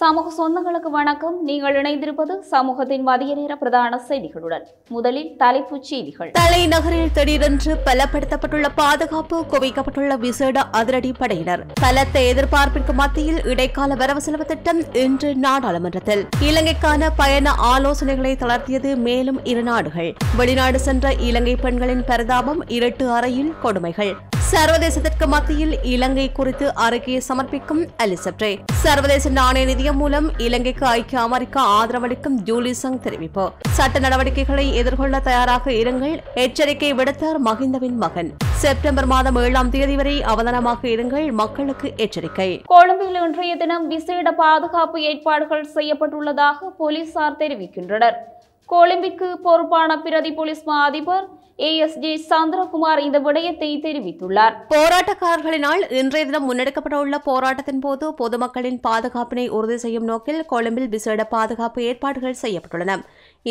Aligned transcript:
சமூக 0.00 0.26
சொந்தங்களுக்கு 0.38 0.90
வணக்கம். 0.96 1.36
நீங்கள் 1.44 1.76
இணைந்திருப்பது 1.82 2.34
சமூகத்தின் 2.50 3.02
மதிய 3.02 3.34
நேர 3.34 3.56
பிரதான 3.56 4.00
செய்திகளுடன் 4.08 4.64
முதலில் 4.88 5.30
தலைப்புச் 5.36 5.82
செய்திகள். 5.82 6.30
தலைநகரில் 6.30 7.10
திடீரென்று 7.16 7.72
பலப்படுத்தப்பட்டுள்ள 7.86 8.68
பாதுகாப்பு 8.74 9.44
குவிக்கப்பட்டுள்ள 9.52 10.18
விசேட 10.18 10.62
அதிரடி 10.80 11.12
படையினர். 11.12 11.64
பலத்த 11.80 12.20
எதிர்பார்ப்பிற்கு 12.20 12.92
மத்தியில் 12.92 13.40
இடைக்கால 13.44 13.94
வரவு 13.94 14.20
செலவு 14.20 14.44
திட்டம் 14.44 14.94
இன்று 14.94 15.34
நாடாளுமன்றத்தில். 15.34 16.24
இலங்கைக்கான 16.50 17.10
பயண 17.16 17.50
ஆலோசனைகளை 17.74 18.34
தளர்த்தியது 18.44 18.96
மேலும் 18.96 19.44
இரு 19.44 19.62
நாடுகள். 19.62 20.14
வெளிநாடு 20.36 20.78
சென்ற 20.78 21.14
இலங்கை 21.14 21.56
பெண்களின் 21.56 22.04
பரிதாபம் 22.04 22.62
இரட்டு 22.68 23.10
அறையில் 23.10 23.54
கொடுமைகள். 23.62 24.16
சர்வதேசத்திற்கு 24.50 25.26
மத்தியில் 25.26 25.72
இலங்கை 25.82 26.32
குறித்து 26.32 26.74
அறிக்கையை 26.74 27.22
சமர்ப்பிக்கும் 27.28 27.80
அலிசப்டே 28.02 28.58
சர்வதேச 28.82 29.30
நாணய 29.30 29.64
நிதியம் 29.70 29.98
மூலம் 30.02 30.38
இலங்கைக்கு 30.38 30.86
ஐக்கிய 30.86 31.20
அமெரிக்கா 31.20 31.62
ஆதரவளிக்கும் 31.78 32.36
ஜூலிசங் 32.46 32.98
தெரிவிப்பு. 33.06 33.44
சட்ட 33.78 33.98
நடவடிக்கைகளை 33.98 34.74
எதிர்கொள்ள 34.74 35.20
தயாராக 35.20 35.72
இருங்கள். 35.72 36.14
எச்சரிக்கை 36.34 36.94
விடுத்தார் 36.94 37.38
மகிந்தவின் 37.48 37.96
மகன். 37.96 38.30
செப்டம்பர் 38.62 39.06
மாதம் 39.06 39.36
ஏழாம் 39.36 39.70
தேதி 39.70 39.96
வரை 39.96 40.22
அவதானமாக 40.22 40.88
இருங்கள். 40.88 41.32
மக்களுக்கு 41.32 41.92
எச்சரிக்கை. 41.96 42.62
கொழும்பில் 42.74 43.20
இன்றைய 43.26 43.56
தினம் 43.56 43.88
விசேட 43.88 44.32
பாதுகாப்பு 44.32 45.02
ஏற்பாடுகள் 45.02 45.66
செய்யப்பட்டுள்ளதாக 45.74 46.70
போலீசார் 46.78 47.40
தெரிவிக்கின்றனர். 47.42 48.18
கொழும்பிற்கு 48.66 49.28
பொறுப்பான 49.42 50.00
பிரதி 50.06 50.32
போலீஸ் 50.32 50.64
மா 50.64 50.78
அதிபர் 50.86 51.26
ஏஎஸ்ஜி 51.66 52.10
சந்திரகுமார் 52.30 53.00
இந்த 53.04 53.18
விடயத்தை 53.24 53.68
தெரிவித்துள்ளார். 53.86 54.52
போராட்டக்காரர்களினால் 54.72 55.82
இன்றைய 56.00 56.26
தினம் 56.28 56.46
முன்னெடுக்கப்படவுள்ள 56.48 57.16
போராட்டத்தின் 57.28 57.80
போது 57.86 58.04
பொதுமக்களின் 58.20 58.78
பாதுகாப்பினை 58.84 59.46
உறுதி 59.56 59.78
செய்யும் 59.84 60.06
நோக்கில் 60.10 60.38
கொழும்பில் 60.52 60.90
விசேட 60.94 61.24
பாதுகாப்பு 61.34 61.80
ஏற்பாடுகள் 61.88 62.38
செய்யப்பட்டுள்ளன. 62.42 62.96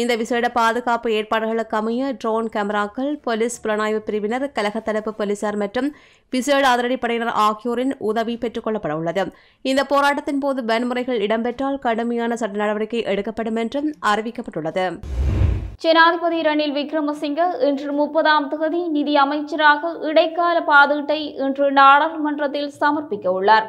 இந்த 0.02 0.16
விசேட 0.22 0.46
பாதுகாப்பு 0.60 1.10
ஏற்பாடுகளுக்கு 1.18 1.78
அமைய 1.82 2.14
ட்ரோன் 2.22 2.50
கேமராக்கள் 2.56 3.12
போலீஸ் 3.28 3.60
புலனாய்வு 3.66 4.02
பிரிவினர் 4.10 4.48
கலக 4.58 4.84
தடுப்பு 4.88 5.14
போலீசார் 5.20 5.60
மற்றும் 5.64 5.90
விசேட 6.34 6.64
அதிரடிப்படையினர் 6.74 7.36
ஆகியோரின் 7.48 7.94
உதவி 8.12 8.36
பெற்றுக் 8.44 8.68
கொள்ளப்படவுள்ளது 8.68 9.26
இந்த 9.72 9.84
போராட்டத்தின் 9.94 10.44
போது 10.46 10.62
வன்முறைகள் 10.72 11.24
இடம்பெற்றால் 11.28 11.84
கடுமையான 11.88 12.38
சட்ட 12.44 12.64
நடவடிக்கை 12.64 13.04
எடுக்கப்படும் 13.14 13.60
என்றும் 13.64 13.92
அறிவிக்கப்பட்டுள்ளது. 14.14 14.88
ஜனாதிபதி 15.82 16.38
ரணில் 16.42 16.76
விக்ரமசிங்க 16.78 17.42
இன்று 17.68 17.92
முப்பதாம் 17.92 18.48
தொகுதி 18.48 18.80
நிதி 18.88 19.14
அமைச்சராக 19.16 19.92
இடைக்கால 20.02 20.56
பாதீட்டை 20.70 21.18
இன்று 21.44 21.66
நாடாளுமன்றத்தில் 21.72 22.72
சமர்ப்பிக்க 22.80 23.28
உள்ளார் 23.32 23.68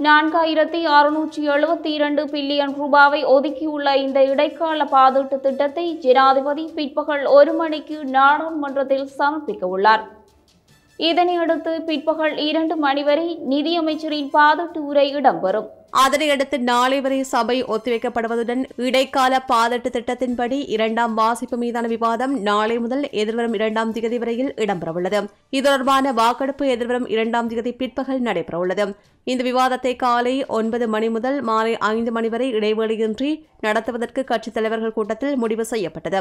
நான்காயிரத்தி 0.00 0.80
அறுநூற்றி 0.92 1.42
எழுபத்தி 1.48 1.90
இரண்டு 1.90 2.22
பில்லியன் 2.24 2.74
ரூபாவை 2.74 3.20
ஒதுக்கியுள்ள 3.26 3.96
இந்த 3.96 4.22
இடைக்கால 4.24 4.86
பாதீட்டு 4.94 5.38
திட்டத்தை 5.40 5.86
ஜனாதிபதி 6.04 6.66
பிற்பகல் 6.74 7.24
ஒரு 7.30 7.54
மணிக்கு 7.54 7.98
நாடாளுமன்றத்தில் 8.16 9.06
சமர்ப்பிக்க 9.18 9.66
உள்ளார் 9.68 10.04
இதனையடுத்து 11.00 11.72
பிற்பகல் 11.86 12.36
இரண்டு 12.48 12.76
மணி 12.76 13.02
வரை 13.02 13.28
நிதியமைச்சரின் 13.52 14.30
பாதீட்டு 14.30 14.80
உரை 14.84 15.06
இடம்பெறும். 15.14 15.70
அதனையடுத்து 16.02 16.58
நாளை 16.58 17.00
வரை 17.00 17.18
சபை 17.22 17.56
ஒத்திவைக்கப்படுவதுடன் 17.64 18.62
இடைக்கால 18.86 19.42
பாதட்டு 19.52 19.90
திட்டத்தின்படி 19.96 20.58
இரண்டாம் 20.76 21.14
வாசிப்பு 21.14 21.56
மீதான 21.56 21.86
விவாதம் 21.86 22.34
நாளை 22.48 22.78
முதல் 22.78 23.04
எதிர்வரும் 23.22 23.54
இரண்டாம் 23.58 23.92
திகதி 23.92 24.18
வரையில் 24.18 24.54
இடம்பெறவுள்ளது. 24.56 25.20
இது 25.50 25.64
தொடர்பான 25.68 26.12
வாக்கெடுப்பு 26.12 26.66
எதிர்வரும் 26.68 27.08
இரண்டாம் 27.08 27.50
திகதி 27.50 27.72
பிற்பகல் 27.76 28.22
நடைபெறவுள்ளது. 28.22 28.86
இந்த 29.24 29.42
விவாதத்தை 29.44 29.96
காலை 29.96 30.34
ஒன்பது 30.46 30.88
மணி 30.88 31.08
முதல் 31.08 31.38
மாலை 31.42 31.78
ஐந்து 31.78 32.10
மணி 32.12 32.28
வரை 32.28 32.48
இடைவெளியின்றி 32.54 33.30
நடத்துவதற்கு 33.60 34.24
கட்சித் 34.24 34.54
தலைவர்கள் 34.54 34.96
கூட்டத்தில் 34.98 35.36
முடிவு 35.36 35.64
செய்யப்பட்டது. 35.64 36.20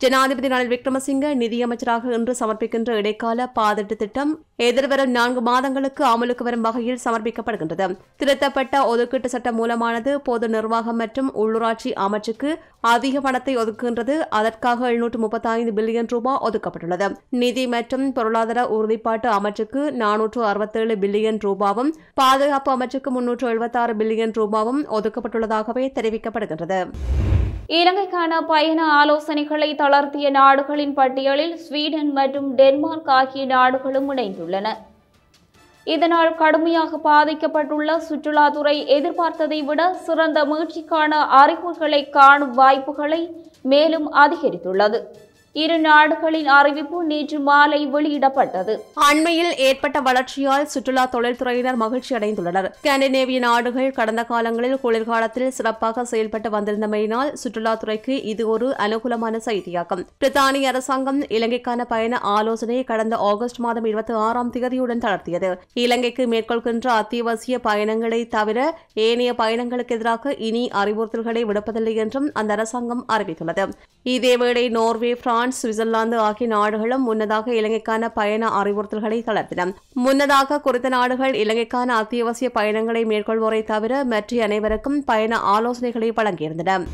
ஜனாதிபதி 0.00 0.48
ரணில் 0.48 0.70
விக்ரமசிங்க 0.72 1.26
நிதியமைச்சராக 1.40 2.12
இன்று 2.12 2.32
சமர்ப்பிக்கின்ற 2.40 2.90
இடைக்கால 3.00 3.46
பாதட்டு 3.58 3.96
திட்டம் 3.96 4.32
எதிர்வரும் 4.68 5.10
நான்கு 5.10 5.40
மாதங்களுக்கு 5.40 6.02
அமலுக்கு 6.04 6.42
வரும் 6.42 6.64
வகையில் 6.66 7.02
சமர்ப்பிக்கப்படுகின்றது. 7.04 7.86
திருத்தப்பட்ட 8.16 8.74
ஒதுக்கீட்டு 9.14 9.34
சட்டம் 9.34 9.58
மூலமானது 9.58 10.12
பொது 10.28 10.46
நிர்வாகம் 10.54 10.98
மற்றும் 11.00 11.28
உள்ளூராட்சி 11.42 11.90
அமைச்சுக்கு 12.04 12.50
அதிக 12.92 13.20
பணத்தை 13.26 13.52
ஒதுக்குகின்றது. 13.62 14.14
அதற்காக 14.38 14.86
எழுநூற்று 14.90 15.18
முப்பத்தி 15.24 15.48
ஐந்து 15.48 15.72
பில்லியன் 15.78 16.08
ரூபாய் 16.14 16.40
ஒதுக்கப்பட்டுள்ளது. 16.46 17.06
நிதி 17.42 17.64
மற்றும் 17.74 18.06
பொருளாதார 18.16 18.62
உறுதிப்பாட்டு 18.76 19.28
அமைச்சுக்கு 19.36 19.82
நானூற்று 20.02 20.40
அறுபத்தேழு 20.50 20.94
பில்லியன் 21.02 21.38
ரூபாவும் 21.46 21.92
பாதுகாப்பு 22.20 22.72
அமைச்சுக்கு 22.76 23.12
முன்னூற்று 23.16 23.48
எழுபத்தாறு 23.52 23.94
பில்லியன் 24.00 24.34
ரூபாவும் 24.40 24.80
ஒதுக்கப்பட்டுள்ளதாகவே 24.98 25.84
தெரிவிக்கப்படுகின்றது. 25.98 26.80
இலங்கைக்கான 27.80 28.40
பயண 28.50 28.80
ஆலோசனைகளை 29.02 29.70
தளர்த்திய 29.82 30.30
நாடுகளின் 30.38 30.96
பட்டியலில் 30.98 31.54
ஸ்வீடன் 31.66 32.10
மற்றும் 32.18 32.50
டென்மார்க் 32.58 33.12
ஆகிய 33.18 33.44
நாடுகளும் 33.54 34.10
இணைந்துள்ளன. 34.12 34.66
இதனால் 35.92 36.30
கடுமையாக 36.34 36.98
பாதிக்கப்பட்டுள்ள 37.08 37.96
சுற்றுலாத்துறை 38.08 38.76
எதிர்பார்த்ததை 38.96 39.60
விட 39.64 39.80
சிறந்த 40.06 40.38
மீட்சிக்கான 40.50 41.12
அறிகுறிகளை 41.40 42.02
காணும் 42.16 42.54
வாய்ப்புகளை 42.60 43.22
மேலும் 43.72 44.08
அதிகரித்துள்ளது. 44.24 45.00
இரு 45.62 45.78
நாடுகளின் 45.78 46.46
அறிவிப்பு 46.46 47.04
நேற்று 47.04 47.38
மாலை 47.38 47.86
வெளியிடப்பட்டது. 47.86 48.72
அண்மையில் 48.94 49.56
ஏற்பட்ட 49.56 50.00
வளர்ச்சியால் 50.00 50.64
சுற்றுலா 50.66 51.06
தொழில்துறையினர் 51.06 51.76
மகிழ்ச்சி 51.76 52.14
அடைந்துள்ளனர். 52.14 52.70
ஸ்காண்டினேவிய 52.78 53.38
நாடுகள் 53.38 53.90
கடந்த 53.90 54.24
காலங்களில் 54.24 54.80
குளிர்காலத்தில் 54.80 55.50
சிறப்பாக 55.50 56.04
செயல்பட்டு 56.04 56.50
வந்திருந்தமையினால் 56.50 57.30
சுற்றுலாத்துறைக்கு 57.42 58.24
இது 58.24 58.48
ஒரு 58.48 58.74
அனுகூலமான 58.78 59.40
செய்தியாகும். 59.44 60.02
பிரித்தானிய 60.24 60.72
அரசாங்கம் 60.72 61.22
இலங்கைக்கான 61.22 61.84
பயண 61.84 62.18
ஆலோசனையை 62.18 62.84
கடந்த 62.84 63.16
ஆகஸ்ட் 63.16 63.58
மாதம் 63.58 63.84
இருபத்தி 63.84 64.12
ஆறாம் 64.12 64.52
தேதியுடன் 64.52 65.04
தளர்த்தியது. 65.06 65.52
இலங்கைக்கு 65.74 66.26
மேற்கொள்கின்ற 66.26 66.86
அத்தியாவசிய 66.86 67.58
பயணங்களை 67.58 68.26
தவிர 68.26 68.78
ஏனைய 68.94 69.32
பயணங்களுக்கு 69.32 69.96
எதிராக 69.98 70.34
இனி 70.34 70.70
அறிவுறுத்தல்களை 70.82 71.44
விடுப்பதில்லை 71.44 71.94
என்றும் 71.94 72.30
அந்த 72.32 72.52
அரசாங்கம் 72.52 73.06
அறிவித்துள்ளது. 73.12 73.68
இதேவேளை 74.04 74.70
நோர்வே 74.70 75.14
பிரான்ஸ் 75.14 75.42
சுவிட்சர்லாந்து 75.50 76.16
ஆகிய 76.16 76.48
நாடுகளும் 76.48 77.02
முன்னதாக 77.02 77.52
இலங்கைக்கான 77.52 78.08
பயண 78.08 78.48
அறிவுறுத்தல்களை 78.62 79.20
தளர்த்தின. 79.20 79.74
முன்னதாக 79.94 80.60
குறித்த 80.60 80.88
நாடுகள் 80.88 81.32
இலங்கைக்கான 81.32 81.94
அத்தியாவசிய 81.94 82.50
பயணங்களை 82.50 83.04
மேற்கொள்வோரை 83.04 83.64
தவிர 83.64 84.04
மற்ற 84.04 84.42
அனைவருக்கும் 84.42 85.04
பயண 85.04 85.36
ஆலோசனைகளை 85.36 86.10
வழங்கியிருந்தன. 86.16 86.86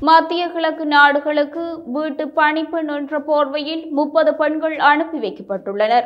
மத்திய 0.00 0.48
கிழக்கு 0.48 0.86
நாடுகளுக்கு 0.86 1.82
வீட்டு 1.86 2.28
பணிப்பெண் 2.28 2.88
என்ற 2.88 3.18
போர்வையில் 3.18 3.90
முப்பது 3.90 4.34
பெண்கள் 4.34 4.78
அனுப்பி 4.78 5.18
வைக்கப்பட்டுள்ளனர். 5.18 6.04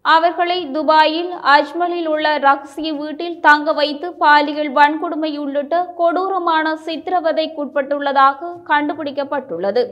அவர்களை 0.00 0.70
துபாயில் 0.70 1.32
அஜ்மலில் 1.32 2.06
உள்ள 2.06 2.38
ரகசிய 2.38 2.92
வீட்டில் 2.92 3.40
தங்க 3.40 3.72
வைத்து 3.72 4.12
பாலியல் 4.12 4.74
வன்கொடுமை 4.74 5.38
உள்ளிட்ட 5.38 5.94
கொடூரமான 5.96 6.78
சித்திரவதைக்குட்பட்டுள்ளதாக 6.84 8.36
கண்டுபிடிக்கப்பட்டுள்ளது. 8.66 9.86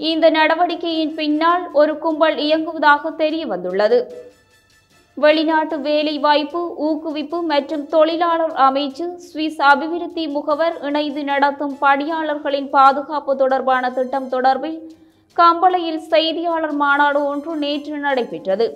இந்த 0.00 0.26
நடவடிக்கையின் 0.30 1.12
பின்னால் 1.18 1.64
ஒரு 1.72 1.92
கும்பல் 1.98 2.38
இயங்குவதாக 2.46 3.12
தெரிய 3.16 3.46
வந்துள்ளது 3.46 3.98
வெளிநாட்டு 5.16 5.76
வேலைவாய்ப்பு 5.78 6.60
ஊக்குவிப்பு 6.86 7.38
மற்றும் 7.50 7.84
தொழிலாளர் 7.88 8.54
அமைச்சு 8.66 9.04
சுவிஸ் 9.26 9.60
அபிவிருத்தி 9.70 10.24
முகவர் 10.28 10.76
இணைந்து 10.88 11.22
நடத்தும் 11.24 11.76
பணியாளர்களின் 11.80 12.68
பாதுகாப்பு 12.70 13.34
தொடர்பான 13.36 13.90
திட்டம் 13.90 14.28
தொடர்பில் 14.28 14.78
கம்பளையில் 15.36 16.02
செய்தியாளர் 16.12 16.76
மாநாடு 16.82 17.20
ஒன்று 17.26 17.54
நேற்று 17.56 17.96
நடைபெற்றது. 17.98 18.66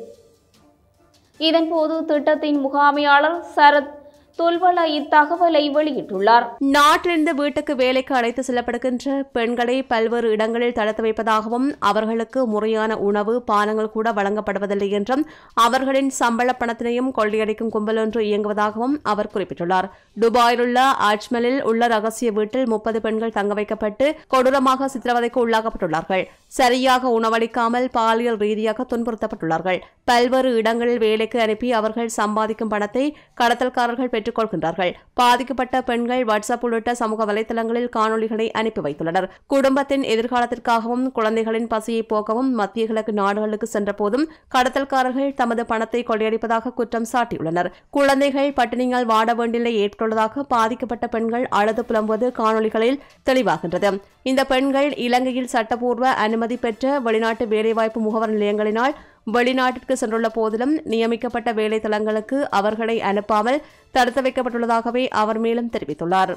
இதன்போது 1.41 1.97
திட்டத்தின் 2.05 2.61
முகாமையாளர் 2.67 3.39
சரத் 3.57 3.93
துல்வல 4.41 4.85
இத்தகவலை 4.99 5.63
வெளியிட்டுள்ளார். 5.77 6.47
நாட்டிலிருந்து 6.75 7.33
வீட்டுக்கு 7.41 7.75
வேலைக்கு 7.83 8.13
அழைத்து 8.19 8.43
செல்லப்படுகின்ற 8.49 9.17
பெண்களை 9.37 9.77
பல்வேறு 9.93 10.29
இடங்களில் 10.35 10.77
தடுத்து 10.79 11.05
வைப்பதாகவும் 11.07 11.69
அவர்களுக்கு 11.91 12.41
முறையான 12.55 12.99
உணவு 13.09 13.35
பானங்கள் 13.51 13.93
கூட 13.97 14.13
வழங்கப்படுவதில்லை 14.19 14.89
என்றும் 14.99 15.25
அவர்களின் 15.67 16.11
சம்பள 16.21 16.55
பணத்தினையும் 16.61 17.11
கொள்ளையடிக்கும் 17.19 17.73
கும்பல் 17.77 18.01
ஒன்று 18.05 18.23
இயங்குவதாகவும் 18.29 18.97
அவர் 19.13 19.33
குறிப்பிட்டுள்ளார். 19.35 19.89
துபாயில் 20.25 20.63
உள்ள 20.67 20.79
அஜ்மலில் 21.11 21.61
உள்ள 21.73 21.89
ரகசிய 21.95 22.31
வீட்டில் 22.39 22.71
முப்பது 22.75 23.01
பெண்கள் 23.07 23.37
தங்க 23.39 23.55
வைக்கப்பட்டு 23.61 24.07
கொடூரமாக 24.35 24.91
சித்திரவதைக்கு 24.95 25.41
உள்ளாக்கப்பட்டுள்ளார்கள். 25.45 26.25
சரியாக 26.59 27.11
உணவளிக்காமல் 27.19 27.89
பாலியல் 27.99 28.41
ரீதியாக 28.45 28.87
துன்புறுத்தப்பட்டுள்ளார்கள். 28.93 29.81
பல்வேறு 30.11 30.51
இடங்களில் 30.61 31.03
வேலைக்கு 31.07 31.39
அனுப்பி 31.47 31.69
அவர்கள் 31.79 32.15
சம்பாதிக்கும் 32.21 32.73
பணத்தை 32.75 33.05
கடத்தல்காரர்கள் 33.41 34.13
பெற்று 34.15 34.28
பெற்றுக்கொள்கின்றார்கள் 34.29 34.95
பாதிக்கப்பட்ட 35.15 35.83
பெண்கள் 35.83 36.25
வாட்ஸ்அப் 36.25 36.61
உள்ளிட்ட 36.61 36.95
சமூக 36.95 37.25
வலைதளங்களில் 37.33 37.91
காணொலிகளை 37.97 38.51
அனுப்பி 38.51 38.81
வைத்துள்ளனர். 38.81 39.29
குடும்பத்தின் 39.47 40.03
எதிர்காலத்திற்காகவும் 40.03 41.13
குழந்தைகளின் 41.13 41.67
பசியை 41.67 42.07
போக்கவும் 42.13 42.51
மத்திய 42.61 42.87
கிழக்கு 42.87 43.13
நாடுகளுக்கு 43.13 43.69
சென்றபோதும் 43.73 44.27
கடத்தல்காரர்கள் 44.55 45.35
தமது 45.35 45.67
பணத்தை 45.67 46.05
கொள்ளையடிப்பதாக 46.09 46.73
குற்றம் 46.73 47.09
சாட்டியுள்ளனர். 47.13 47.71
குழந்தைகள் 47.91 48.51
பட்டினியால் 48.51 49.11
வாட 49.13 49.35
வேண்டிய 49.35 49.57
ஏற்பட்டுள்ளதாக 49.83 50.45
பாதிக்கப்பட்ட 50.49 51.07
பெண்கள் 51.07 51.49
அழுது 51.49 51.85
புலம்புவது 51.85 52.33
காணொலிகளில் 52.39 53.01
தெளிவாகின்றது. 53.31 54.01
இந்த 54.23 54.45
பெண்கள் 54.45 54.95
இலங்கையில் 54.95 55.47
சட்டப்பூர்வ 55.47 56.09
அனுமதி 56.09 56.57
பெற்ற 56.57 57.01
வெளிநாட்டு 57.01 57.47
வேலைவாய்ப்பு 57.49 58.01
முகவர் 58.01 58.35
நிலையங்களினால் 58.37 58.95
வெளிநாட்டிற்கு 59.33 59.95
சென்றுள்ள 60.01 60.29
போதிலும் 60.35 60.75
நியமிக்கப்பட்ட 60.85 61.53
வேலைத்தளங்களுக்கு 61.53 62.39
அவர்களை 62.51 62.97
அனுப்பாமல் 63.11 63.63
தடுத்து 63.91 64.23
வைக்கப்பட்டுள்ளதாகவே 64.23 65.09
அவர் 65.23 65.39
மேலும் 65.39 65.71
தெரிவித்துள்ளார். 65.73 66.33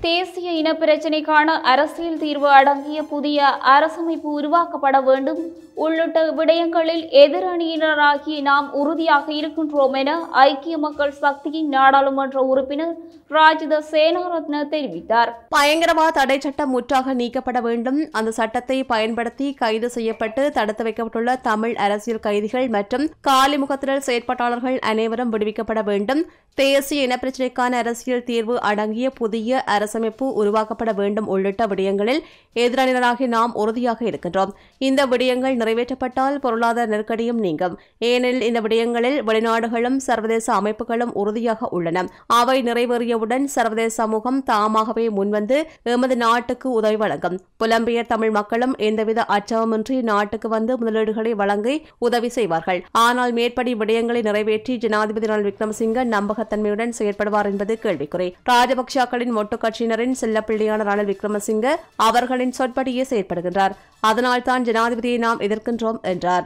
தேசிய 0.00 0.48
இனப்பிரச்சினைக்கான 0.62 1.48
அரசியல் 1.72 2.18
தீர்வு 2.18 2.48
அடங்கிய 2.48 3.02
புதிய 3.02 3.46
அரசமைப்பு 3.74 4.30
உருவாக்கப்பட 4.40 4.96
வேண்டும் 5.04 5.40
உள்ளிட்ட 5.82 6.18
விடயங்களில் 6.38 7.04
எதிரணியினராகிய 7.22 8.36
நாம் 8.48 8.66
உறுதியாக 8.80 9.26
இருக்கின்றோம் 9.32 9.96
என 10.00 10.10
ஐக்கிய 10.42 10.76
மக்கள் 10.84 11.14
சக்தியின் 11.22 11.70
நாடாளுமன்ற 11.76 12.40
உறுப்பினர் 12.50 12.92
ராஜித 13.36 13.80
சேனாரத்ன 13.92 14.60
தெரிவித்தார். 14.74 15.30
பயங்கரவாத 15.56 16.14
தடை 16.18 16.36
சட்டம் 16.44 16.72
முற்றாக 16.74 17.14
நீக்கப்பட 17.20 17.60
வேண்டும். 17.60 17.98
அந்த 18.18 18.30
சட்டத்தை 18.38 18.78
பயன்படுத்தி 18.92 19.46
கைது 19.62 19.90
செய்யப்பட்டு 19.96 20.42
தடுத்து 20.58 20.84
வைக்கப்பட்டுள்ள 20.86 21.36
தமிழ் 21.48 21.74
அரசியல் 21.86 22.24
கைதிகள் 22.28 22.68
மற்றும் 22.76 23.06
காலிமுகத்திரல் 23.30 24.06
செயற்பாட்டாளர்கள் 24.08 24.78
அனைவரும் 24.92 25.32
விடுவிக்கப்பட 25.34 25.82
வேண்டும். 25.90 26.22
தேசிய 26.62 27.06
இனப்பிரச்சினைக்கான 27.06 27.78
அரசியல் 27.82 28.26
தீர்வு 28.30 28.56
அடங்கிய 28.70 29.06
புதிய 29.20 29.64
அரசமைப்பு 29.76 30.26
உருவாக்கப்பட 30.42 30.90
வேண்டும் 31.00 31.30
உள்ளிட்ட 31.34 31.62
விடயங்களில் 31.66 32.22
எதிரணியராகி 32.64 33.26
நாம் 33.36 33.54
உறுதியாக 33.62 34.00
இருக்கின்றோம். 34.10 34.54
இந்த 34.78 35.02
விடயங்கள் 35.06 35.62
நிறைவேற்றப்பட்டால் 35.64 36.40
பொருளாதார 36.44 36.86
நெருக்கடியும் 36.92 37.42
நீங்கும். 37.44 37.76
ஏனெனில் 38.10 38.46
இந்த 38.48 38.60
விடயங்களில் 38.66 39.18
வெளிநாடுகளும் 39.30 39.98
சர்வதேச 40.06 40.46
அமைப்புகளும் 40.60 41.12
உறுதியாக 41.22 41.68
உள்ளன. 41.76 42.06
அவை 42.38 42.56
நிறைவேறியவுடன் 42.68 43.46
சர்வதேச 43.56 43.92
சமூகம் 44.00 44.38
தாமாகவே 44.50 45.06
முன்வந்து 45.18 45.58
எமது 45.92 46.14
நாட்டுக்கு 46.22 46.68
உதவி 46.78 46.98
வழங்கும். 47.02 47.36
புலம்பெயர் 47.62 48.08
தமிழ் 48.12 48.32
மக்களும் 48.36 48.74
எந்தவித 48.88 49.20
அச்சமின்றி 49.36 49.96
நாட்டுக்கு 50.10 50.48
வந்து 50.54 50.72
முதலீடுகளை 50.82 51.32
வழங்கி 51.42 51.74
உதவி 52.06 52.30
செய்வார்கள். 52.36 52.80
ஆனால் 53.04 53.32
மேற்படி 53.38 53.74
விடயங்களை 53.82 54.22
நிறைவேற்றி 54.28 54.74
ஜனாதிபதி 54.84 55.28
ரணில் 55.30 55.48
விக்ரமசிங்க 55.48 56.04
நம்பகத்தன்மையுடன் 56.14 56.94
செயற்படுவார் 56.98 57.50
என்பது 57.52 57.76
கேள்விக்குறி. 57.84 58.28
ராஜபக்சாக்களின் 58.52 59.34
ஒட்டு 59.42 59.58
கட்சியினரின் 59.64 60.18
செல்லப்பிள்ளையான 60.22 60.86
ரணில் 60.90 61.10
விக்ரமசிங்க 61.12 61.66
அவர்களின் 62.08 62.56
சொற்படியே 62.58 63.06
செயற்படுகின்றார். 63.12 63.76
அதனால்தான் 64.10 64.64
ஜனாதிபதியை 64.68 65.18
நாம் 65.26 65.42
எதிர்க்கின்றோம் 65.54 66.00
என்றார். 66.02 66.44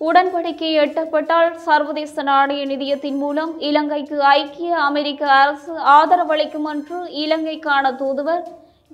உடன்படிக்கை 0.00 0.70
எட்டப்பட்டால் 0.78 1.54
சர்வதேச 1.54 2.22
நாணய 2.22 2.66
நிதியத்தின் 2.66 3.16
மூலம் 3.16 3.60
இலங்கைக்கு 3.60 4.22
ஐக்கிய 4.22 4.76
அமெரிக்க 4.76 5.32
அரசு 5.32 5.72
ஆதரவளிக்கும் 5.78 6.64
என்று 6.64 7.04
இலங்கைக்கான 7.04 7.92
தூதுவர் 7.94 8.42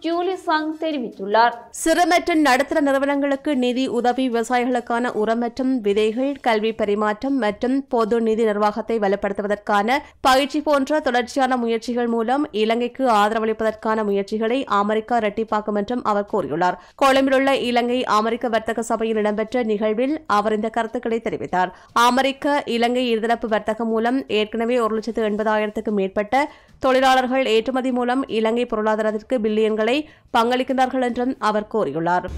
ஜூலி 0.04 0.32
சங் 0.46 0.70
தெரிவித்துள்ளார். 0.80 1.54
சிறு 1.82 2.04
மற்றும் 2.10 2.40
நடுத்தர 2.46 2.78
நிறுவனங்களுக்கு 2.86 3.50
நிதி 3.62 3.84
உதவி 3.98 4.24
விவசாயிகளுக்கான 4.30 5.12
உரம் 5.20 5.40
மற்றும் 5.44 5.70
விதைகள் 5.86 6.32
கல்வி 6.46 6.72
பரிமாற்றம் 6.80 7.36
மற்றும் 7.44 7.76
பொது 7.92 8.16
நிதி 8.26 8.44
நிர்வாகத்தை 8.48 8.96
வலுப்படுத்துவதற்கான 9.04 9.96
பயிற்சி 10.26 10.60
போன்ற 10.66 11.00
தொடர்ச்சியான 11.06 11.56
முயற்சிகள் 11.62 12.10
மூலம் 12.14 12.44
இலங்கைக்கு 12.62 13.04
ஆதரவளிப்பதற்கான 13.20 14.04
முயற்சிகளை 14.08 14.58
அமெரிக்கா 14.80 15.18
இரட்டிப்பாக்கும் 15.22 15.78
என்றும் 15.82 16.04
அவர் 16.12 16.28
கூறியுள்ளார். 16.32 16.78
கொழும்பிலுள்ள 17.04 17.54
இலங்கை 17.68 17.98
அமெரிக்க 18.18 18.50
வர்த்தக 18.56 18.84
சபையில் 18.90 19.20
இடம்பெற்ற 19.22 19.64
நிகழ்வில் 19.72 20.14
அவர் 20.38 20.56
இந்த 20.58 20.70
கருத்துக்களை 20.76 21.20
தெரிவித்தார். 21.28 21.72
அமெரிக்க 22.08 22.62
இலங்கை 22.76 23.06
இருதரப்பு 23.14 23.50
வர்த்தகம் 23.56 23.92
மூலம் 23.94 24.20
ஏற்கனவே 24.40 24.78
ஒரு 24.84 24.94
லட்சத்து 24.98 25.28
எண்பதாயிரத்துக்கும் 25.30 25.98
மேற்பட்ட 26.02 26.44
தொழிலாளர்கள் 26.86 27.44
ஏற்றுமதி 27.56 27.90
மூலம் 28.00 28.22
இலங்கை 28.38 28.64
பொருளாதாரத்திற்கு 28.70 29.36
பில்லியன்களை 29.44 29.93
பங்களிக்கின்றார்கள் 30.36 31.06
என்றும் 31.08 31.34
அவர் 31.38 31.70
கூறியுள்ளார். 31.74 32.28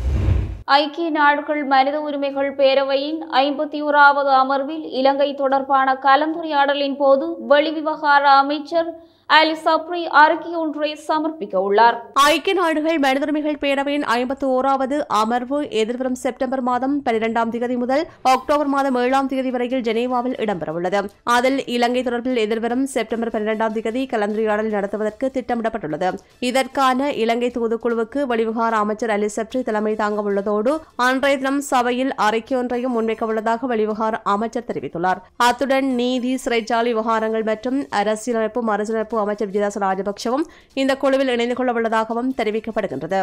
ஐக்கிய 0.65 1.11
நாடுகள் 1.11 1.65
மனித 1.65 1.97
உரிமைகள் 2.01 2.57
பேரவையின் 2.57 3.21
ஐம்பத்தி 3.31 3.79
ஓராவது 3.89 4.31
அமர்வில் 4.43 4.87
இலங்கை 5.01 5.35
தொடர்பான 5.35 5.99
கலந்துரையாடலின் 6.03 6.97
போது 6.99 7.27
வெளிவிவகார 7.49 8.25
அமைச்சர் 8.43 8.91
அலி 9.29 9.55
சப்ரி 9.63 10.01
அறிக்கை 10.19 10.51
ஒன்றை 10.61 10.89
சமர்ப்பிக்க 11.07 11.61
உள்ளார் 11.67 11.97
ஐக்கிய 12.25 12.53
நாடுகள் 12.59 12.99
மனித 13.05 13.25
உரிமைகள் 13.25 13.59
பேரவையின் 13.63 14.05
ஐம்பத்தி 14.15 14.47
ஓராவது 14.57 14.97
அமர்வு 15.21 15.59
எதிர்வரும் 15.81 16.19
செப்டம்பர் 16.21 16.63
மாதம் 16.69 16.95
பனிரெண்டாம் 17.07 17.51
தேதி 17.55 17.77
முதல் 17.83 18.03
அக்டோபர் 18.33 18.71
மாதம் 18.75 18.97
ஏழாம் 19.01 19.31
தேதி 19.33 19.51
வரையில் 19.55 19.83
ஜெனீவாவில் 19.89 20.37
இடம்பெறவுள்ளது. 20.45 21.01
அதில் 21.37 21.59
இலங்கை 21.77 22.03
தொடர்பில் 22.09 22.39
எதிர்வரும் 22.45 22.85
செப்டம்பர் 22.95 23.33
பன்னிரெண்டாம் 23.37 23.75
தேதி 23.79 24.05
கலந்துரையாடல் 24.13 24.71
நடத்துவதற்கு 24.77 25.29
திட்டமிடப்பட்டுள்ளது. 25.37 26.11
இதற்கான 26.51 27.11
இலங்கை 27.25 27.51
தூதுக்குழுவுக்கு 27.57 28.23
வெளிவிவகார 28.35 28.73
அமைச்சர் 28.85 29.15
அலி 29.17 29.31
சப்ரி 29.39 29.63
தலைமை 29.71 29.97
தாங்க 30.03 30.27
உள்ளதோடு 30.29 30.75
அன்றைய 31.09 31.41
தினம் 31.43 31.61
சபையில் 31.73 32.15
அறிக்கை 32.29 32.57
ஒன்றையும் 32.61 32.97
முன்வைக்க 32.99 33.31
உள்ளதாக 33.33 33.73
வெளிவிவகார 33.75 34.23
அமைச்சர் 34.37 34.69
தெரிவித்துள்ளார். 34.71 35.23
அத்துடன் 35.49 35.91
நீதி 36.01 36.35
சிறைச்சாலை 36.47 36.95
விவகாரங்கள் 36.95 37.47
மற்றும் 37.53 37.81
அரசியலமைப்பு 38.03 38.63
மறுசீரமைப்பு 38.73 39.15
அமைச்சர் 39.25 39.51
விஜயதாச 39.51 39.81
ராஜபக்சவும் 39.87 40.47
இந்த 40.83 40.95
குழுவில் 40.97 41.35
இணைந்து 41.37 41.57
கொள்ள 41.59 41.73
உள்ளதாகவும் 41.73 42.33
தெரிவிக்கப்படுகின்றது. 42.41 43.23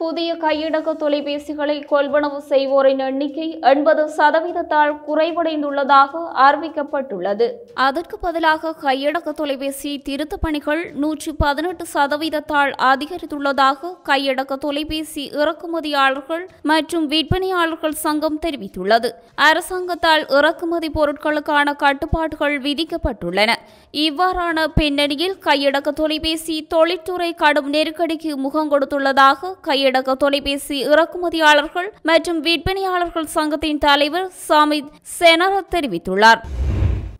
புதிய 0.00 0.30
கையடக்க 0.42 0.90
தொலைபேசிகளை 1.02 1.76
கொள்வனவு 1.92 2.38
செய்வோரின் 2.50 3.00
எண்ணிக்கை 3.06 3.46
எண்பது 3.70 4.02
சதவீதத்தால் 4.16 4.92
குறைவடைந்துள்ளதாக 5.06 6.22
அறிவிக்கப்பட்டுள்ளது. 6.46 7.46
அதற்கு 7.86 8.18
பதிலாக 8.18 8.72
கையடக்க 8.84 9.32
தொலைபேசி 9.32 9.92
திருத்த 10.08 10.36
பணிகள் 10.36 10.82
நூற்றி 10.92 11.32
பதினெட்டு 11.32 11.86
சதவீதத்தால் 11.94 12.72
அதிகரித்துள்ளதாக 12.90 13.92
கையடக்க 14.10 14.56
தொலைபேசி 14.56 15.24
இறக்குமதியாளர்கள் 15.40 16.44
மற்றும் 16.62 17.08
விற்பனையாளர்கள் 17.14 17.98
சங்கம் 18.04 18.38
தெரிவித்துள்ளது. 18.46 19.10
அரசாங்கத்தால் 19.48 20.24
இறக்குமதி 20.38 20.90
பொருட்களுக்கான 20.98 21.76
கட்டுப்பாடுகள் 21.84 22.56
விதிக்கப்பட்டுள்ளன. 22.68 23.50
இவ்வாறான 23.94 24.66
பின்னணியில் 24.78 25.36
கையடக்க 25.48 25.88
தொலைபேசி 26.02 26.56
தொழிற்துறை 26.76 27.34
கடும் 27.34 27.72
நெருக்கடிக்கு 27.72 28.32
முகம் 28.46 28.72
கொடுத்துள்ளதாக 28.72 29.54
கையடக்க 29.68 29.86
தொலைபேசி 29.96 30.78
இறக்குமதியாளர்கள் 30.92 31.88
மற்றும் 32.02 32.40
விற்பனையாளர்கள் 32.40 33.28
சங்கத்தின் 33.36 33.78
தலைவர் 33.78 34.30
சாமித் 34.48 34.90
செனரத் 35.18 35.70
தெரிவித்துள்ளார். 35.74 36.42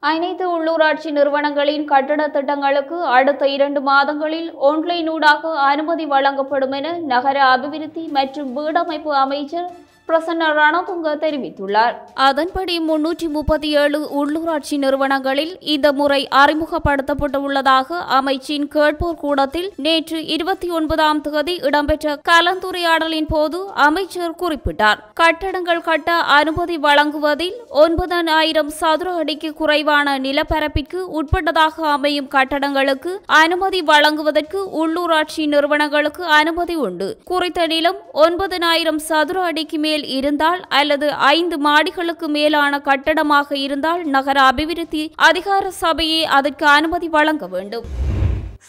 அனைத்து 0.01 0.45
உள்ளூராட்சி 0.57 1.11
நிறுவனங்களின் 1.11 1.85
கட்டட 1.85 2.29
திட்டங்களுக்கு 2.29 2.99
அடுத்த 3.17 3.49
இரண்டு 3.49 3.81
மாதங்களில் 3.81 4.51
ஒன்லைனூடாக 4.69 5.53
அனுமதி 5.71 6.05
வழங்கப்படும் 6.05 6.73
என 6.73 6.93
நகர 7.13 7.37
அபிவிருத்தி 7.55 8.05
மற்றும் 8.19 8.51
வீடமைப்பு 8.59 9.13
அமைச்சர் 9.25 9.69
பிரசன்ன 10.09 10.51
ரணதுங்க 10.59 11.09
தெரிவித்துள்ளார். 11.25 11.95
அதன்படி 12.29 12.75
முன்னூற்றி 12.89 13.29
முப்பத்தி 13.37 13.71
ஏழு 13.83 14.01
உள்ளூராட்சி 14.21 14.77
நிறுவனங்களில் 14.85 15.55
இந்த 15.75 15.93
முறை 15.93 16.21
அறிமுகப்படுத்தப்பட்டுள்ளதாக 16.43 17.99
அமைச்சின் 18.19 18.67
கேட்போர் 18.77 19.21
கூடத்தில் 19.25 19.69
நேற்று 19.87 20.21
இருபத்தி 20.35 20.71
ஒன்பதாம் 20.71 21.21
தேதி 21.27 21.55
இடம்பெற்ற 21.69 22.17
கலந்துரையாடலின் 22.31 23.29
போது 23.29 23.59
அமைச்சர் 23.87 24.37
குறிப்பிட்டார். 24.43 24.99
கட்டடங்கள் 25.21 25.83
கட்ட 25.89 26.15
அனுமதி 26.39 26.77
வழங்குவதில் 26.87 27.57
ஒன்பதனாயிரம் 27.85 28.73
சதுர 28.81 29.15
அடிக்கு 29.23 29.51
குறைவான 29.61 30.17
நிலப்பரப்பிற்கு 30.27 31.01
உட்பட்டதாக 31.19 31.87
அமையும் 31.95 32.31
கட்டடங்களுக்கு 32.35 33.13
அனுமதி 33.43 33.83
வழங்குவதற்கு 33.93 34.61
உள்ளூராட்சி 34.81 35.47
நிறுவனங்களுக்கு 35.55 36.25
அனுமதி 36.41 36.77
உண்டு. 36.87 37.09
குறித்த 37.25 37.67
நிலம் 37.67 38.01
ஒன்பதனாயிரம் 38.25 39.01
சதுர 39.09 39.43
அடிக்கு 39.51 39.79
மேல் 39.79 39.98
மேல் 39.99 40.11
இருந்தால் 40.17 40.61
அல்லது 40.79 41.07
ஐந்து 41.35 41.57
மாடிகளுக்கு 41.67 42.27
மேலான 42.35 42.79
கட்டடமாக 42.89 43.49
இருந்தால் 43.65 44.03
நகர 44.15 44.37
அபிவிருத்தி 44.51 45.03
அதிகார 45.29 45.65
சபையே 45.81 46.21
அதற்கு 46.37 46.67
அனுமதி 46.75 47.09
வழங்க 47.17 47.47
வேண்டும். 47.55 47.87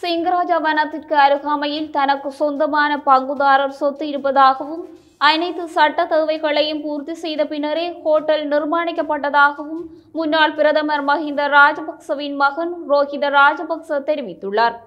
சிங்கராஜா 0.00 0.58
வனத்திற்கு 0.66 1.16
அருகாமையில் 1.26 1.88
தனக்கு 1.98 2.30
சொந்தமான 2.40 2.98
பங்குதாரர் 3.08 3.78
சொத்து 3.80 4.04
இருப்பதாகவும் 4.12 4.84
அனைத்து 5.30 5.64
சட்ட 5.76 6.08
தேவைகளையும் 6.12 6.82
பூர்த்தி 6.84 7.14
செய்த 7.24 7.44
பின்னரே 7.52 7.86
ஹோட்டல் 8.04 8.44
நிர்மாணிக்கப்பட்டதாகவும் 8.52 9.82
முன்னாள் 10.18 10.56
பிரதமர் 10.60 11.04
மஹிந்த 11.10 11.42
ராஜபக்சவின் 11.58 12.38
மகன் 12.44 12.72
ரோஹித 12.92 13.30
ராஜபக்ச 13.40 14.00
தெரிவித்துள்ளார். 14.10 14.78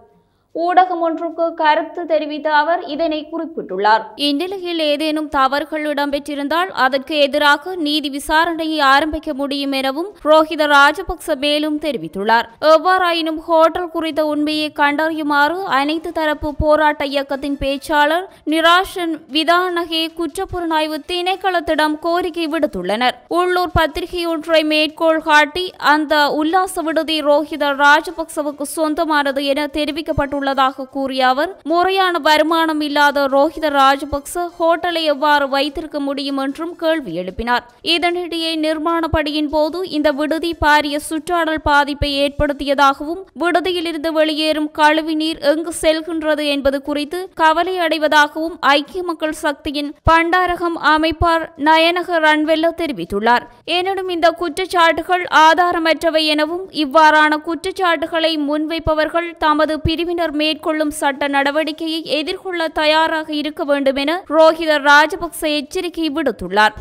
ஊடகம் 0.62 1.00
ஒன்றுக்கு 1.05 1.53
கருத்து 1.53 2.01
தெரிவித்த 2.05 2.48
அவர் 2.55 2.81
இதனை 2.93 3.19
குறிப்பிட்டுள்ளார். 3.29 4.03
இந்நிலையில் 4.15 4.79
ஏதேனும் 4.79 5.29
தவறுகள் 5.29 5.86
இடம்பெற்றிருந்தால் 5.93 6.69
அதற்கு 6.86 7.15
எதிராக 7.17 7.75
நீதி 7.75 8.10
விசாரணையை 8.17 8.79
ஆரம்பிக்க 8.79 9.33
முடியும் 9.33 9.72
எனவும் 9.72 10.10
ரோஹித 10.24 10.67
ராஜபக்ச 10.74 11.36
மேலும் 11.36 11.79
தெரிவித்துள்ளார். 11.79 12.48
எவ்வாறாயினும் 12.74 13.39
ஹோட்டல் 13.48 13.89
குறித்த 13.89 14.25
உண்மையை 14.25 14.69
கண்டறியுமாறு 14.79 15.57
அனைத்து 15.79 16.12
தரப்பு 16.12 16.51
போராட்ட 16.55 17.05
இயக்கத்தின் 17.05 17.57
பேச்சாளர் 17.63 18.27
நிராஷன் 18.45 19.15
விதானகே 19.38 20.03
குற்றப்புலனாய்வு 20.19 21.00
திணைக்களத்திடம் 21.12 21.98
கோரிக்கை 22.00 22.48
விடுத்துள்ளனர். 22.48 23.17
உள்ளூர் 23.39 23.75
பத்திரிகை 23.79 24.25
ஒன்றை 24.25 24.63
மேற்கோள் 24.63 25.22
காட்டி 25.31 25.65
அந்த 25.77 26.13
உல்லாச 26.41 26.81
விடுதி 26.81 27.19
ரோஹித 27.31 27.74
ராஜபக்சவுக்கு 27.83 28.67
சொந்தமானது 28.77 29.45
என 29.45 29.67
உள்ளதாக 30.43 30.85
கூறிய 30.95 31.27
அவர் 31.27 31.51
முறையான 31.71 32.19
வருமானம் 32.27 32.81
இல்லாத 32.85 33.25
ரோஹித 33.33 33.65
ராஜபக்ச 33.75 34.41
ஹோட்டலை 34.59 35.01
எவ்வாறு 35.12 35.45
வைத்திருக்க 35.50 35.97
முடியும் 36.07 36.39
என்றும் 36.43 36.73
கேள்வி 36.75 37.12
எழுப்பினார். 37.19 37.63
இதனிடையே 37.93 38.51
நிர்மாண 38.63 39.01
பணியின் 39.12 39.50
போது 39.50 39.79
இந்த 39.97 40.09
விடுதி 40.19 40.51
பாரிய 40.63 40.95
சுற்றாடல் 41.09 41.62
பாதிப்பை 41.63 42.09
ஏற்படுத்தியதாகவும் 42.23 43.21
விடுதியிலிருந்து 43.43 44.09
வெளியேறும் 44.17 44.69
கழிவுநீர் 44.79 45.39
எங்கு 45.51 45.73
செல்கின்றது 45.81 46.45
என்பது 46.55 46.79
குறித்து 46.81 47.19
கவலை 47.41 47.75
அடைவதாகவும் 47.85 48.57
ஐக்கிய 48.75 49.03
மக்கள் 49.03 49.39
சக்தியின் 49.43 49.93
பண்டாரகம் 50.12 50.77
அமைப்பார் 50.93 51.45
நயனக 51.69 52.19
ரன்வெல்ல 52.27 52.73
தெரிவித்துள்ளார். 52.81 53.47
எனினும் 53.77 54.12
இந்த 54.17 54.29
குற்றச்சாட்டுகள் 54.41 55.25
ஆதாரமற்றவை 55.45 56.25
எனவும் 56.35 56.65
இவ்வாறான 56.83 57.41
குற்றச்சாட்டுகளை 57.47 58.33
முன்வைப்பவர்கள் 58.50 59.31
தமது 59.45 59.73
பிரிவினர் 59.88 60.33
மேற்கொள்ளும் 60.34 60.94
சட்ட 61.02 61.28
நடவடிக்கையை 61.28 62.02
எதிர்கொள்ள 62.20 62.68
தயாராக 62.68 63.34
இருக்க 63.34 63.63
வேண்டும் 63.63 63.96
என 63.96 64.24
ரோஹித 64.30 64.74
ராஜபக்ச 64.90 65.42
எச்சரிக்கை 65.60 66.10
விடுத்துள்ளார். 66.16 66.75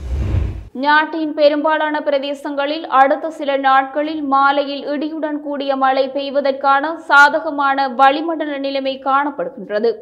நாட்டின் 0.84 1.34
பெரும்பாலான 1.34 1.96
பிரதேசங்களில் 2.04 2.86
அடுத்த 3.00 3.30
சில 3.30 3.56
நாட்களில் 3.56 4.22
மாலையில் 4.22 4.84
இடியுடன் 4.86 5.40
கூடிய 5.40 5.76
மழை 5.76 6.04
பெய்வதற்கான 6.08 6.94
சாதகமான 7.10 7.88
வளிமண்டல 8.00 8.58
நிலைமை 8.58 8.94
காணப்படுகின்றது. 9.04 9.92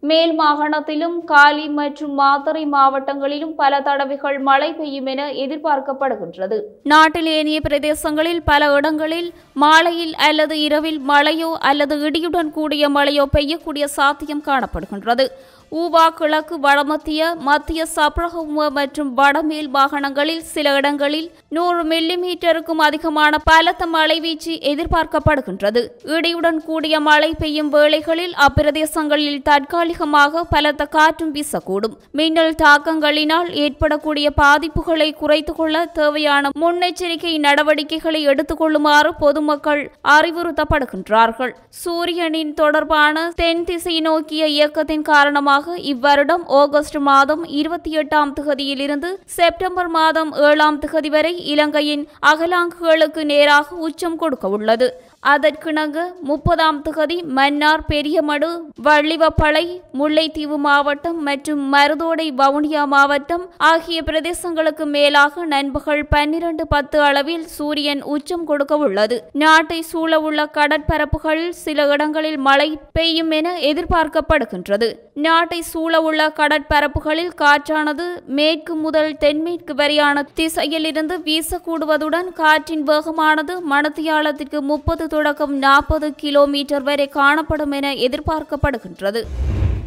மேல் 0.00 0.32
மாகாணத்திலும் 0.40 1.14
காலி 1.24 1.64
மற்றும் 1.68 2.12
மாத்தறை 2.18 2.60
மாவட்டங்களிலும் 2.74 3.54
பல 3.60 3.80
தடவைகள் 3.80 4.38
மழை 4.38 4.68
பெய்யும் 4.72 5.08
என 5.12 5.22
எதிர்பார்க்கப்படுகின்றது. 5.44 6.58
நாட்டில் 6.92 7.26
ஏனைய 7.26 7.60
பிரதேசங்களில் 7.60 8.40
பல 8.44 8.68
இடங்களில் 8.76 9.30
மாலையில் 9.64 10.14
அல்லது 10.28 10.60
இரவில் 10.60 11.00
மழையோ 11.10 11.50
அல்லது 11.70 11.96
இடியுடன் 12.10 12.50
கூடிய 12.50 12.88
மழையோ 12.88 13.26
பெய்யக்கூடிய 13.36 13.84
சாத்தியம் 13.84 14.44
காணப்படுகின்றது. 14.46 15.26
ஊவா 15.70 16.08
கிழக்கு 16.08 16.58
வடமத்திய 16.58 17.34
மத்திய 17.34 17.86
சப்ரகமுவ 17.96 18.70
மற்றும் 18.70 19.14
வடமேல் 19.14 19.68
மாகாணங்களில் 19.68 20.40
சில 20.40 20.74
இடங்களில் 20.74 21.30
நூறு 21.48 21.82
மில்லி 21.84 22.16
மீட்டருக்கும் 22.22 22.80
அதிகமான 22.80 23.38
பலத்த 23.38 23.86
மழை 23.86 24.20
வீச்சு 24.20 24.52
எதிர்பார்க்கப்படுகின்றது. 24.52 25.82
இடியுடன் 26.04 26.64
கூடிய 26.64 27.00
மழை 27.00 27.34
பெய்யும் 27.38 27.68
வேளைகளில் 27.68 28.34
அப்பிரதேசங்களில் 28.46 29.42
தற்காலிகமாக 29.42 30.44
பலத்த 30.44 30.86
காற்றும் 30.86 31.34
வீசக்கூடும். 31.34 31.96
மின்னல் 32.12 32.54
தாக்கங்களினால் 32.62 33.50
ஏற்படக்கூடிய 33.54 34.30
பாதிப்புகளை 34.36 35.14
குறைத்துக் 35.14 35.56
கொள்ள 35.56 35.86
தேவையான 35.86 36.48
முன்னெச்சரிக்கை 36.60 37.38
நடவடிக்கைகளை 37.38 38.26
எடுத்துக்கொள்ளுமாறு 38.26 39.12
பொதுமக்கள் 39.18 39.90
அறிவுறுத்தப்படுகின்றார்கள். 40.08 41.54
சூரியனின் 41.68 42.54
தொடர்பான 42.54 43.32
தென் 43.36 43.64
திசை 43.64 44.00
நோக்கிய 44.00 44.46
இயக்கத்தின் 44.46 45.02
காரணமாக 45.02 45.56
இவ்வருடம் 45.84 46.44
ஆகஸ்ட் 46.54 46.98
மாதம் 47.00 47.42
இருபத்தி 47.52 47.90
எட்டாம் 47.98 48.32
திகதியிலிருந்து 48.32 49.10
செப்டம்பர் 49.36 49.90
மாதம் 49.90 50.30
ஏழாம் 50.42 50.78
திகதி 50.78 51.10
வரை 51.10 51.32
இலங்கையின் 51.44 52.04
அகலாங்குகளுக்கு 52.32 53.24
நேராக 53.24 53.76
உச்சம் 53.80 54.16
கொடுக்க 54.16 54.48
உள்ளது 54.48 54.88
அதற்கிணங்க 55.22 55.98
முப்பதாம் 56.22 56.78
தொகுதி 56.82 57.16
மன்னார் 57.36 57.82
பெரியமடு 57.88 58.48
வள்ளிவப்பளை 58.86 59.64
முல்லைத்தீவு 59.98 60.56
மாவட்டம் 60.66 61.18
மற்றும் 61.22 61.62
மருதோடை 61.74 62.26
வவுனியா 62.40 62.82
மாவட்டம் 62.92 63.44
ஆகிய 63.70 64.02
பிரதேசங்களுக்கு 64.02 64.84
மேலாக 64.94 65.44
நண்பகல் 65.54 66.02
பன்னிரண்டு 66.06 66.66
பத்து 66.66 67.00
அளவில் 67.00 67.46
சூரியன் 67.56 68.02
உச்சம் 68.14 68.44
கொடுக்க 68.44 68.76
உள்ளது. 68.76 69.18
நாட்டை 69.32 69.80
சூழவுள்ள 69.92 70.46
கடற்பரப்புகளில் 70.58 71.52
சில 71.64 71.86
இடங்களில் 71.94 72.38
மழை 72.48 72.68
பெய்யும் 72.92 73.30
என 73.30 73.56
எதிர்பார்க்கப்படுகின்றது. 73.72 74.88
நாட்டை 75.26 75.60
சூழவுள்ள 75.72 76.22
கடற்பரப்புகளில் 76.40 77.34
காற்றானது 77.42 78.08
மேற்கு 78.38 78.74
முதல் 78.84 79.12
தென்மேற்கு 79.18 79.74
வரையான 79.74 80.26
திசையிலிருந்து 80.40 81.16
வீசக்கூடுவதுடன் 81.28 82.30
காற்றின் 82.32 82.86
வேகமானது 82.92 83.56
மணத்தியாலத்திற்கு 83.74 84.60
முப்பது 84.72 85.06
தொடக்கம் 85.08 85.54
நாற்பது 85.56 86.14
கிலோமீட்டர் 86.14 86.82
வரை 86.82 87.08
காணப்படும் 87.08 87.70
என 87.70 87.92
எதிர்பார்க்கப்படுகின்றது. 88.06 89.22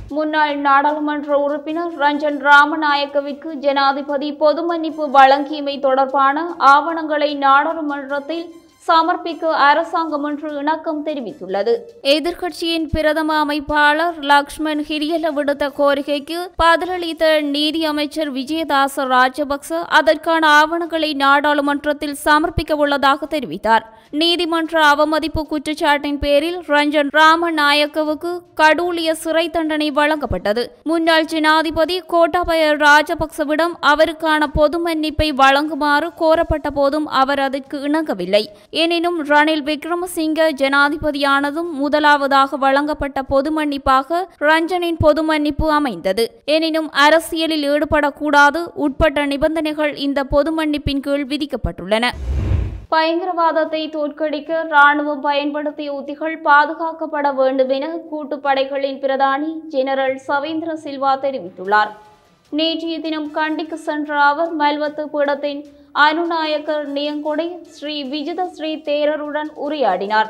முன்னாள் 0.10 0.56
நாடாளுமன்ற 0.58 1.38
உறுப்பினர் 1.38 1.94
ரஞ்சன் 2.00 2.40
ராமநாயக்கவிற்கு 2.48 3.54
ஜனாதிபதி 3.66 4.34
பொது 4.34 4.64
மன்னிப்பு 4.64 5.06
வழங்கியமை 5.14 5.80
தொடர்பான 5.80 6.44
ஆவணங்களை 6.58 7.36
நாடாளுமன்றத்தில் 7.36 8.44
சமர்ப்பிக்க 8.88 9.44
அரசாங்கம் 9.44 10.24
ஒன்று 10.24 10.56
இணக்கம் 10.58 11.06
தெரிவித்துள்ளது. 11.06 11.74
எதிர்க்கட்சியின் 12.02 12.88
பிரதம 12.92 13.46
அமைப்பாளர் 13.46 14.22
லக்ஷ்மண் 14.22 14.82
ஹிரியல 14.88 15.28
விடுத்த 15.36 15.70
கோரிக்கைக்கு 15.78 16.38
பதிலளித்த 16.64 17.42
நீதி 17.42 17.86
அமைச்சர் 17.86 18.34
விஜயதாச 18.34 19.06
ராஜபக்ச 19.06 19.74
அதற்கான 19.88 20.48
ஆவணங்களை 20.48 21.14
நாடாளுமன்றத்தில் 21.14 22.16
சமர்ப்பிக்க 22.26 22.74
உள்ளதாக 22.74 23.28
தெரிவித்தார். 23.38 23.86
நீதிமன்ற 24.12 24.86
அவமதிப்பு 24.86 25.48
குற்றச்சாட்டின் 25.52 26.20
பேரில் 26.20 26.58
ரஞ்சன் 26.58 27.12
ராமநாயக்கவுக்கு 27.20 28.32
கடூழிய 28.62 29.12
சிறை 29.12 29.50
தண்டனை 29.50 29.92
வழங்கப்பட்டது. 29.92 30.66
முன்னாள் 30.84 31.26
ஜனாதிபதி 31.26 32.02
கோட்டாபய 32.08 32.76
ராஜபக்சவிடம் 32.76 33.78
அவருக்கான 33.82 34.44
பொது 34.54 34.80
மன்னிப்பை 34.88 35.30
வழங்குமாறு 35.34 36.10
கோரப்பட்ட 36.18 36.70
போதும் 36.74 37.08
அவர் 37.08 37.40
அதற்கு 37.40 37.82
இணங்கவில்லை. 37.82 38.44
எனினும் 38.80 39.18
ரணில் 39.26 39.64
விக்ரமசிங்க 39.70 40.42
ஜனாதிபதியானதும் 40.60 41.72
முதலாவதாக 41.72 42.58
வழங்கப்பட்ட 42.58 43.22
பொது 43.22 43.52
மன்னிப்பாக 43.52 44.20
ரஞ்சனின் 44.40 45.00
பொது 45.00 45.24
மன்னிப்பு 45.24 45.72
அமைந்தது. 45.72 46.24
எனினும் 46.46 46.88
அரசியலில் 47.06 47.66
ஈடுபடக்கூடாது 47.70 48.60
உட்பட்ட 48.74 49.26
நிபந்தனைகள் 49.26 49.96
இந்த 49.96 50.24
பொது 50.24 50.52
மன்னிப்பின் 50.60 51.00
கீழ் 51.00 51.26
விதிக்கப்பட்டுள்ளன. 51.34 52.06
பயங்கரவாதத்தை 52.92 53.84
தோற்கடிக்க 53.98 54.64
ராணுவம் 54.76 55.22
பயன்படுத்திய 55.22 55.94
உத்திகள் 55.94 56.38
பாதுகாக்கப்பட 56.42 57.36
வேண்டும் 57.36 57.70
என 57.70 57.92
கூட்டுப்படைகளின் 58.12 59.00
பிரதானி 59.04 59.52
ஜெனரல் 59.68 60.18
சவேந்திர 60.28 60.78
சில்வா 60.84 61.14
தெரிவித்துள்ளார். 61.28 61.92
நேற்றைய 62.50 63.00
தினம் 63.00 63.30
கண்டிக்கு 63.32 63.78
சென்ற 63.90 64.24
அவர் 64.24 64.58
மல்வத்து 64.58 65.04
பீடத்தின் 65.14 65.62
அனுநாயக்கர் 65.96 66.86
நியங்கொடை 66.96 67.48
ஸ்ரீ 67.76 67.96
விஜித 68.04 68.42
ஸ்ரீ 68.52 68.72
தேரருடன் 68.76 69.50
உரையாடினார். 69.66 70.30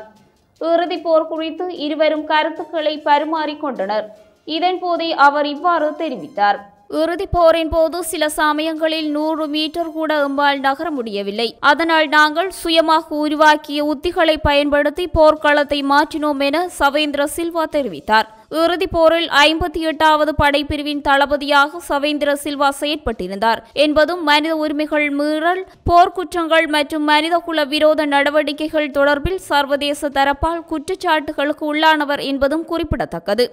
இறுதிப் 0.60 1.02
போர் 1.02 1.28
குறித்து 1.28 1.76
இருவரும் 1.76 2.24
கருத்துக்களை 2.24 2.94
பரிமாறிக்கொண்டனர் 3.04 4.06
இதன்போதே 4.48 5.10
அவர் 5.26 5.46
இவ்வாறு 5.46 5.88
தெரிவித்தார். 5.98 6.58
இறுதிப் 6.88 7.32
போரின் 7.32 7.68
போது 7.68 7.98
சில 8.04 8.28
சமயங்களில் 8.28 9.10
நூறு 9.10 9.46
மீட்டர் 9.46 9.92
கூட 9.92 10.28
எம்பால் 10.28 10.60
நகர 10.60 10.90
முடியவில்லை. 10.90 11.56
அதனால் 11.60 12.08
நாங்கள் 12.08 12.50
சுயமாக 12.50 13.14
உருவாக்கிய 13.16 13.94
உத்திகளை 13.94 14.36
பயன்படுத்தி 14.42 15.08
போர்க்களத்தை 15.18 15.80
மாற்றினோம் 15.94 16.42
என 16.48 16.68
சவேந்திர 16.80 17.24
சில்வா 17.36 17.64
தெரிவித்தார். 17.76 18.28
இறுதிப் 18.60 18.92
போரில் 18.92 19.28
ஐம்பத்தி 19.42 19.80
எட்டாவது 19.90 20.34
படைப்பிரிவின் 20.42 21.00
தளபதியாக 21.00 21.78
சவேந்திர 21.88 22.30
சில்வா 22.42 22.68
செயற்பட்டிருந்தார். 22.80 23.60
என்பதும் 23.72 24.22
மனித 24.22 24.56
உரிமைகள் 24.56 25.10
மீறல் 25.10 25.62
போர்க்குற்றங்கள் 25.90 26.66
மற்றும் 26.68 27.04
மனிதகுல 27.04 27.64
விரோத 27.64 28.06
நடவடிக்கைகள் 28.06 28.90
தொடர்பில் 28.90 29.40
சர்வதேச 29.50 30.08
தரப்பால் 30.08 30.60
குற்றச்சாட்டுகளுக்கு 30.70 31.64
உள்ளானவர் 31.72 32.22
என்பதும் 32.30 32.64
குறிப்பிடத்தக்கது. 32.64 33.46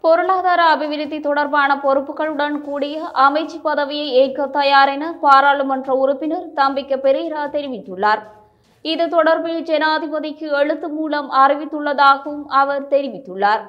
பொருளாதார 0.00 0.62
அபிவிருத்தி 0.62 1.20
தொடர்பான 1.20 1.76
பொறுப்புகளுடன் 1.84 2.60
கூடிய 2.60 2.96
அமைச்சு 3.28 3.60
பதவியை 3.62 4.08
ஏற்க 4.22 4.46
தயார் 4.46 4.88
என 4.88 5.14
பாராளுமன்ற 5.20 5.92
உறுப்பினர் 5.94 6.50
தம்பிக்க 6.54 6.96
பெரேரா 6.96 7.44
தெரிவித்துள்ளார். 7.56 8.22
இது 8.82 9.04
தொடர்பில் 9.06 9.62
ஜனாதிபதிக்கு 9.70 10.48
எழுத்து 10.60 10.88
மூலம் 10.88 11.30
அறிவித்துள்ளதாகவும் 11.30 12.44
அவர் 12.48 12.88
தெரிவித்துள்ளார். 12.88 13.64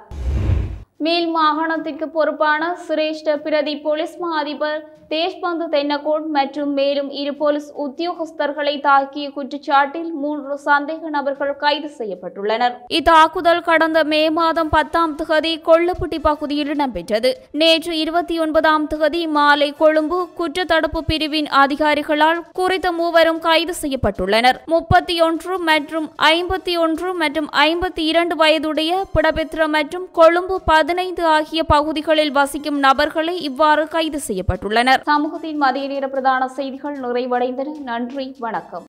மேல் 1.05 1.29
மாகாணத்திற்கு 1.37 2.07
பொறுப்பான 2.17 2.73
சிரேஷ்ட 2.87 3.37
பிரதி 3.45 3.77
போலீஸ் 3.85 4.17
மா 4.23 4.29
அதிபர் 4.41 4.83
தேஷ்பந்து 5.11 5.65
தென்னகோட் 5.73 6.23
மற்றும் 6.35 6.71
மேலும் 6.77 7.09
இரு 7.21 7.33
போலீஸ் 7.39 7.67
உத்தியோகஸ்தர்களை 7.83 8.73
தாக்கிய 8.85 9.25
குற்றச்சாட்டில் 9.35 10.07
மூன்று 10.21 10.55
சந்தேக 10.63 11.09
நபர்கள் 11.15 11.51
கைது 11.63 11.89
செய்யப்பட்டுள்ளனர். 11.97 12.73
இத்தாக்குதல் 12.99 13.61
கடந்த 13.67 13.99
மே 14.11 14.21
மாதம் 14.37 14.71
பத்தாம் 14.75 15.13
திகதி 15.19 15.51
கொள்ளுப்பட்டி 15.67 16.19
பகுதியில் 16.29 16.71
இடம்பெற்றது. 16.75 17.31
நேற்று 17.61 17.93
இருபத்தி 18.03 18.37
ஒன்பதாம் 18.45 18.87
திகதி 18.93 19.21
மாலை 19.35 19.69
கொழும்பு 19.81 20.19
குற்றத்தடுப்பு 20.39 21.03
பிரிவின் 21.11 21.49
அதிகாரிகளால் 21.63 22.41
குறித்த 22.61 22.93
மூவரும் 23.01 23.43
கைது 23.45 23.75
செய்யப்பட்டுள்ளனர். 23.81 24.59
முப்பத்தி 24.75 25.17
ஒன்று 25.27 25.57
மற்றும் 25.69 26.09
ஐம்பத்தி 26.31 26.75
ஒன்று 26.87 27.11
மற்றும் 27.21 27.51
ஐம்பத்தி 27.67 28.05
இரண்டு 28.13 28.37
வயதுடைய 28.41 29.03
புடபெத்ர 29.13 29.69
மற்றும் 29.77 30.09
கொழும்பு 30.21 30.59
பதினைந்து 30.95 31.25
ஆகிய 31.25 31.63
பகுதிகளில் 31.63 32.31
வசிக்கும் 32.31 32.79
நபர்களை 32.79 33.39
இவ்வாறு 33.39 33.87
கைது 33.87 34.19
செய்யப்பட்டுள்ளனர். 34.27 35.01
சமூகத்தின் 35.01 35.57
மதிய 35.57 35.87
நேர 35.87 36.07
பிரதான 36.07 36.47
செய்திகள் 36.47 36.99
நிறைவடைந்தன. 36.99 37.81
நன்றி. 37.81 38.35
வணக்கம். 38.39 38.83